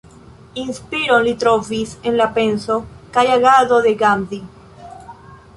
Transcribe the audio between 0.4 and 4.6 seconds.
Inspiron li trovis en la penso kaj agado de Gandhi.